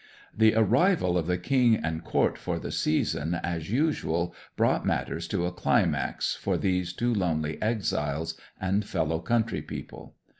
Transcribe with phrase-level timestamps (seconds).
[0.35, 5.45] 'The arrival of the King and Court for the season as usual brought matters to
[5.45, 10.15] a climax for these two lonely exiles and fellow country people.